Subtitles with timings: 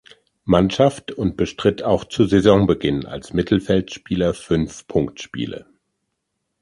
[0.45, 5.67] Mannschaft und bestritt auch zu Saisonbeginn als Mittelfeldspieler fünf Punktspiele.